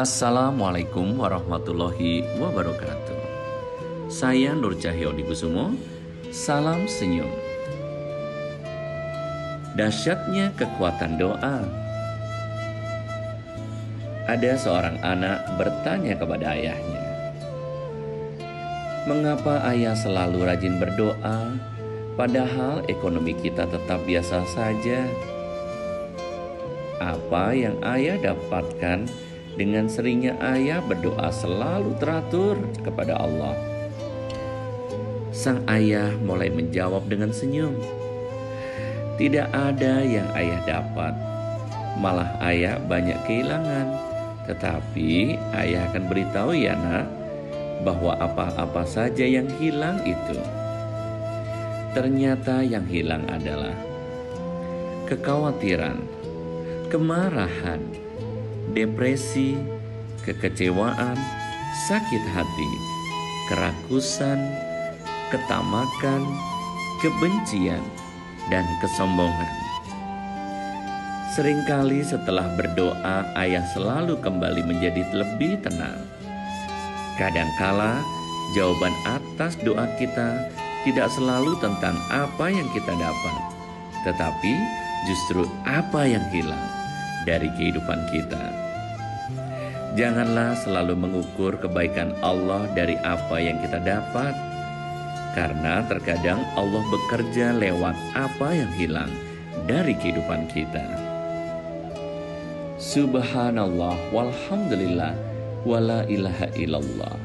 Assalamualaikum 0.00 1.20
warahmatullahi 1.20 2.24
wabarakatuh. 2.40 3.20
Saya 4.08 4.56
Nur 4.56 4.72
Cahyo 4.72 5.12
Kusumo. 5.12 5.76
Salam 6.32 6.88
senyum. 6.88 7.28
Dahsyatnya 9.76 10.56
kekuatan 10.56 11.20
doa. 11.20 11.68
Ada 14.24 14.56
seorang 14.56 14.96
anak 15.04 15.44
bertanya 15.60 16.16
kepada 16.16 16.56
ayahnya, 16.56 17.04
"Mengapa 19.04 19.68
ayah 19.68 19.92
selalu 19.92 20.48
rajin 20.48 20.80
berdoa, 20.80 21.60
padahal 22.16 22.88
ekonomi 22.88 23.36
kita 23.36 23.68
tetap 23.68 24.00
biasa 24.08 24.48
saja?" 24.48 25.04
Apa 27.04 27.52
yang 27.52 27.76
ayah 27.84 28.16
dapatkan 28.16 29.28
dengan 29.60 29.92
seringnya 29.92 30.40
ayah 30.56 30.80
berdoa 30.80 31.28
selalu 31.28 31.92
teratur 32.00 32.56
kepada 32.80 33.20
Allah? 33.20 33.52
Sang 35.36 35.60
ayah 35.68 36.08
mulai 36.24 36.48
menjawab 36.48 37.04
dengan 37.12 37.28
senyum. 37.28 37.76
Tidak 39.20 39.52
ada 39.52 40.00
yang 40.00 40.24
ayah 40.32 40.64
dapat, 40.64 41.12
malah 42.00 42.32
ayah 42.48 42.80
banyak 42.88 43.20
kehilangan. 43.28 44.00
Tetapi 44.48 45.36
ayah 45.52 45.92
akan 45.92 46.04
beritahu 46.08 46.56
ya 46.56 46.72
nak, 46.72 47.04
bahwa 47.84 48.16
apa-apa 48.16 48.88
saja 48.88 49.28
yang 49.28 49.44
hilang 49.60 50.00
itu. 50.08 50.40
Ternyata 51.92 52.64
yang 52.64 52.88
hilang 52.88 53.28
adalah 53.28 53.76
kekhawatiran, 55.04 56.00
kemarahan, 56.88 57.84
depresi, 58.72 59.58
kekecewaan, 60.22 61.18
sakit 61.90 62.24
hati, 62.34 62.72
kerakusan, 63.50 64.38
ketamakan, 65.30 66.22
kebencian, 67.02 67.82
dan 68.50 68.66
kesombongan. 68.82 69.54
Seringkali 71.30 72.02
setelah 72.02 72.50
berdoa, 72.58 73.22
ayah 73.38 73.62
selalu 73.70 74.18
kembali 74.18 74.66
menjadi 74.66 75.06
lebih 75.14 75.62
tenang. 75.62 76.02
Kadangkala 77.14 78.02
jawaban 78.58 78.94
atas 79.06 79.54
doa 79.62 79.86
kita 79.94 80.50
tidak 80.82 81.06
selalu 81.14 81.54
tentang 81.62 81.94
apa 82.10 82.50
yang 82.50 82.66
kita 82.74 82.90
dapat, 82.98 83.36
tetapi 84.02 84.52
justru 85.06 85.46
apa 85.62 86.02
yang 86.08 86.24
hilang 86.34 86.66
dari 87.28 87.46
kehidupan 87.54 88.00
kita. 88.10 88.69
Janganlah 89.98 90.54
selalu 90.54 90.94
mengukur 90.94 91.58
kebaikan 91.58 92.14
Allah 92.22 92.70
dari 92.78 92.94
apa 93.02 93.42
yang 93.42 93.58
kita 93.58 93.82
dapat, 93.82 94.30
karena 95.34 95.82
terkadang 95.90 96.38
Allah 96.54 96.82
bekerja 96.94 97.58
lewat 97.58 97.98
apa 98.14 98.48
yang 98.54 98.70
hilang 98.78 99.10
dari 99.66 99.98
kehidupan 99.98 100.46
kita. 100.50 100.86
Subhanallah 102.78 103.98
walhamdulillah 104.14 105.12
wala 105.66 106.06
ilaha 106.06 106.46
illallah. 106.54 107.18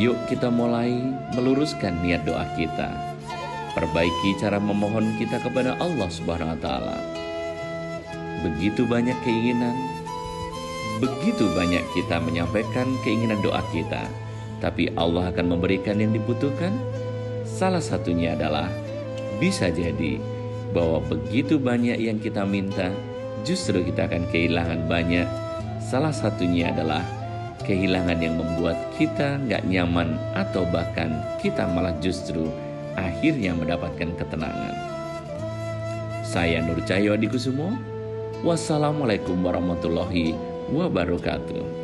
Yuk 0.00 0.16
kita 0.32 0.48
mulai 0.48 0.88
meluruskan 1.36 2.00
niat 2.00 2.24
doa 2.24 2.48
kita. 2.56 2.88
Perbaiki 3.76 4.40
cara 4.40 4.56
memohon 4.56 5.20
kita 5.20 5.36
kepada 5.40 5.76
Allah 5.80 6.08
Subhanahu 6.08 6.56
wa 6.56 6.60
taala. 6.64 6.96
Begitu 8.40 8.88
banyak 8.88 9.16
keinginan, 9.22 9.76
begitu 11.02 11.50
banyak 11.50 11.82
kita 11.98 12.22
menyampaikan 12.22 12.86
keinginan 13.02 13.42
doa 13.42 13.58
kita 13.74 14.06
tapi 14.62 14.94
Allah 14.94 15.34
akan 15.34 15.58
memberikan 15.58 15.98
yang 15.98 16.14
dibutuhkan. 16.14 16.70
Salah 17.42 17.82
satunya 17.82 18.38
adalah 18.38 18.70
bisa 19.42 19.66
jadi 19.74 20.22
bahwa 20.70 21.02
begitu 21.02 21.58
banyak 21.58 21.98
yang 21.98 22.22
kita 22.22 22.46
minta, 22.46 22.94
justru 23.42 23.82
kita 23.82 24.06
akan 24.06 24.30
kehilangan 24.30 24.86
banyak. 24.86 25.26
Salah 25.82 26.14
satunya 26.14 26.70
adalah 26.70 27.02
kehilangan 27.66 28.22
yang 28.22 28.38
membuat 28.38 28.78
kita 28.94 29.42
nggak 29.42 29.66
nyaman 29.66 30.14
atau 30.38 30.62
bahkan 30.70 31.10
kita 31.42 31.66
malah 31.66 31.92
justru 31.98 32.46
akhirnya 32.94 33.50
mendapatkan 33.58 34.14
ketenangan. 34.14 34.74
Saya 36.22 36.62
Nur 36.62 36.78
Cahyo 36.86 37.18
Adikusumo. 37.18 37.74
Wassalamualaikum 38.42 39.38
warahmatullahi 39.38 40.51
wabarakatuh. 40.70 41.82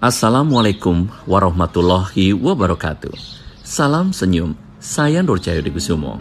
Assalamualaikum 0.00 1.12
warahmatullahi 1.28 2.32
wabarakatuh. 2.32 3.12
Salam 3.60 4.16
senyum, 4.16 4.56
saya 4.80 5.20
Nur 5.20 5.36
Cahyo 5.36 5.60
Kusumo. 5.68 6.16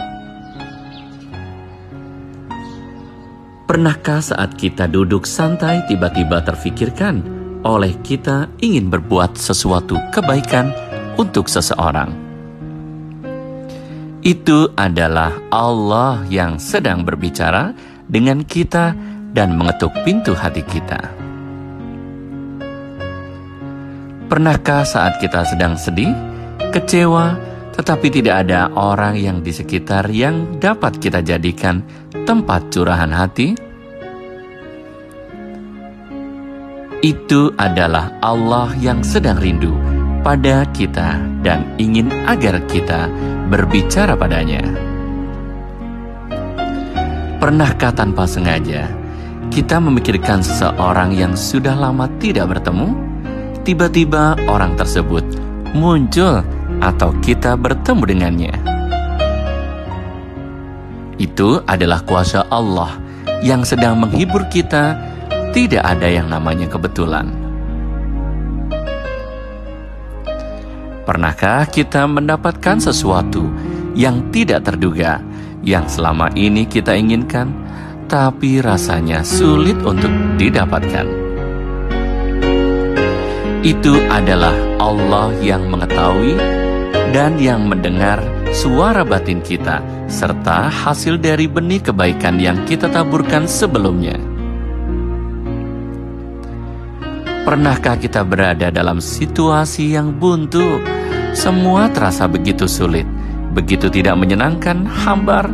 Pernahkah 3.64 4.20
saat 4.20 4.60
kita 4.60 4.92
duduk 4.92 5.24
santai 5.24 5.80
tiba-tiba 5.88 6.44
terfikirkan 6.44 7.24
oleh 7.64 7.96
kita 8.04 8.52
ingin 8.60 8.92
berbuat 8.92 9.40
sesuatu 9.40 9.96
kebaikan 10.12 10.89
untuk 11.20 11.52
seseorang? 11.52 12.16
Itu 14.24 14.72
adalah 14.80 15.36
Allah 15.52 16.24
yang 16.32 16.56
sedang 16.60 17.04
berbicara 17.04 17.76
dengan 18.08 18.48
kita 18.48 18.96
dan 19.36 19.60
mengetuk 19.60 19.92
pintu 20.08 20.32
hati 20.32 20.64
kita. 20.64 21.00
Pernahkah 24.32 24.86
saat 24.86 25.18
kita 25.20 25.44
sedang 25.44 25.74
sedih, 25.76 26.12
kecewa, 26.72 27.36
tetapi 27.74 28.08
tidak 28.14 28.46
ada 28.46 28.70
orang 28.76 29.18
yang 29.18 29.42
di 29.42 29.50
sekitar 29.56 30.06
yang 30.12 30.60
dapat 30.60 31.00
kita 31.02 31.24
jadikan 31.26 31.82
tempat 32.28 32.70
curahan 32.70 33.10
hati? 33.10 33.58
Itu 37.00 37.56
adalah 37.56 38.20
Allah 38.20 38.76
yang 38.78 39.02
sedang 39.02 39.40
rindu 39.40 39.99
pada 40.22 40.68
kita 40.76 41.20
dan 41.42 41.76
ingin 41.82 42.12
agar 42.28 42.62
kita 42.68 43.08
berbicara 43.48 44.14
padanya. 44.16 44.62
Pernahkah 47.40 47.96
tanpa 47.96 48.28
sengaja 48.28 48.92
kita 49.50 49.82
memikirkan 49.82 50.44
seseorang 50.46 51.16
yang 51.16 51.34
sudah 51.34 51.74
lama 51.74 52.06
tidak 52.22 52.52
bertemu? 52.54 53.10
tiba-tiba 53.70 54.34
orang 54.50 54.74
tersebut 54.74 55.22
muncul 55.78 56.42
atau 56.82 57.14
kita 57.22 57.54
bertemu 57.54 58.04
dengannya. 58.10 58.56
Itu 61.22 61.62
adalah 61.70 62.02
kuasa 62.02 62.50
Allah 62.50 62.98
yang 63.46 63.62
sedang 63.62 64.02
menghibur 64.02 64.50
kita, 64.50 64.98
tidak 65.54 65.86
ada 65.86 66.10
yang 66.10 66.32
namanya 66.32 66.66
kebetulan. 66.66 67.49
Pernahkah 71.10 71.66
kita 71.66 72.06
mendapatkan 72.06 72.78
sesuatu 72.78 73.50
yang 73.98 74.30
tidak 74.30 74.70
terduga, 74.70 75.26
yang 75.66 75.90
selama 75.90 76.30
ini 76.38 76.70
kita 76.70 76.94
inginkan, 76.94 77.50
tapi 78.06 78.62
rasanya 78.62 79.26
sulit 79.26 79.82
untuk 79.82 80.14
didapatkan? 80.38 81.30
itu 83.60 83.92
adalah 84.08 84.56
Allah 84.80 85.36
yang 85.44 85.68
mengetahui 85.68 86.40
dan 87.12 87.36
yang 87.36 87.68
mendengar 87.68 88.24
suara 88.56 89.04
batin 89.04 89.44
kita, 89.44 89.84
serta 90.08 90.72
hasil 90.72 91.20
dari 91.20 91.50
benih 91.50 91.84
kebaikan 91.84 92.40
yang 92.40 92.56
kita 92.64 92.88
taburkan 92.88 93.50
sebelumnya. 93.50 94.29
Pernahkah 97.50 97.98
kita 97.98 98.22
berada 98.22 98.70
dalam 98.70 99.02
situasi 99.02 99.98
yang 99.98 100.14
buntu? 100.22 100.78
Semua 101.34 101.90
terasa 101.90 102.30
begitu 102.30 102.70
sulit, 102.70 103.10
begitu 103.58 103.90
tidak 103.90 104.22
menyenangkan, 104.22 104.86
hambar, 104.86 105.50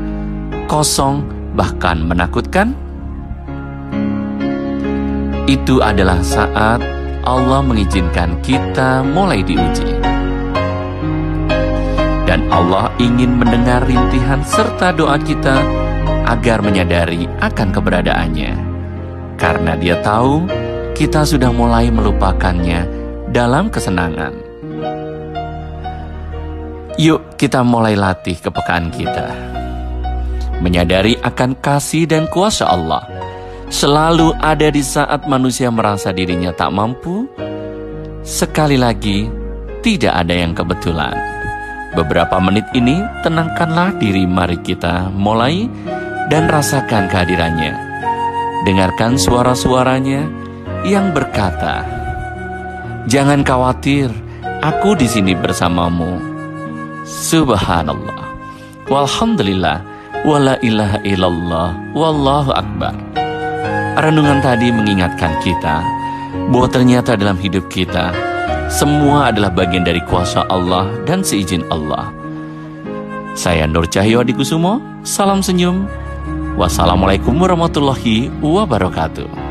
kosong, 0.68 1.24
bahkan 1.56 2.04
menakutkan. 2.04 2.76
Itu 5.48 5.80
adalah 5.80 6.20
saat 6.20 6.84
Allah 7.24 7.64
mengizinkan 7.64 8.44
kita 8.44 9.00
mulai 9.00 9.40
diuji. 9.40 9.96
Dan 12.28 12.44
Allah 12.52 12.92
ingin 13.00 13.40
mendengar 13.40 13.88
rintihan 13.88 14.44
serta 14.44 14.92
doa 14.92 15.16
kita 15.16 15.64
agar 16.28 16.60
menyadari 16.60 17.24
akan 17.40 17.72
keberadaannya. 17.72 18.52
Karena 19.40 19.80
dia 19.80 19.96
tahu 20.04 20.65
kita 20.96 21.28
sudah 21.28 21.52
mulai 21.52 21.92
melupakannya 21.92 22.88
dalam 23.36 23.68
kesenangan. 23.68 24.32
Yuk 26.96 27.36
kita 27.36 27.68
mulai 27.68 28.00
latih 28.00 28.40
kepekaan 28.40 28.88
kita. 28.96 29.36
Menyadari 30.64 31.20
akan 31.20 31.60
kasih 31.60 32.08
dan 32.08 32.32
kuasa 32.32 32.72
Allah 32.72 33.04
selalu 33.68 34.32
ada 34.40 34.72
di 34.72 34.80
saat 34.80 35.28
manusia 35.28 35.68
merasa 35.68 36.16
dirinya 36.16 36.56
tak 36.56 36.72
mampu. 36.72 37.28
Sekali 38.24 38.80
lagi, 38.80 39.28
tidak 39.84 40.16
ada 40.16 40.32
yang 40.32 40.56
kebetulan. 40.56 41.14
Beberapa 41.92 42.40
menit 42.40 42.64
ini 42.72 43.04
tenangkanlah 43.20 44.00
diri 44.00 44.24
mari 44.24 44.64
kita 44.64 45.12
mulai 45.12 45.68
dan 46.32 46.48
rasakan 46.48 47.12
kehadirannya. 47.12 47.76
Dengarkan 48.64 49.20
suara-suaranya 49.20 50.46
yang 50.86 51.12
berkata, 51.12 51.82
"Jangan 53.10 53.42
khawatir, 53.42 54.14
aku 54.62 54.94
di 54.94 55.10
sini 55.10 55.34
bersamamu." 55.34 56.22
Subhanallah. 57.06 58.26
Walhamdulillah. 58.90 59.82
Wala 60.26 60.58
ilaha 60.66 60.98
illallah. 61.06 61.78
Wallahu 61.94 62.50
akbar. 62.50 62.98
Renungan 63.96 64.42
tadi 64.42 64.74
mengingatkan 64.74 65.38
kita 65.46 65.86
bahwa 66.50 66.68
ternyata 66.68 67.14
dalam 67.14 67.38
hidup 67.38 67.70
kita 67.70 68.10
semua 68.68 69.30
adalah 69.30 69.54
bagian 69.54 69.86
dari 69.86 70.02
kuasa 70.10 70.42
Allah 70.50 70.90
dan 71.06 71.22
seizin 71.22 71.62
Allah. 71.70 72.10
Saya 73.38 73.70
Nur 73.70 73.86
Cahyo 73.86 74.26
Adikusumo, 74.26 74.82
salam 75.06 75.46
senyum. 75.46 75.86
Wassalamualaikum 76.58 77.38
warahmatullahi 77.38 78.34
wabarakatuh. 78.42 79.45